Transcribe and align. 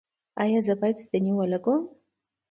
ایا 0.41 0.59
زه 0.67 0.73
باید 0.81 0.97
ستنې 1.03 1.31
ولګوم؟ 1.35 1.81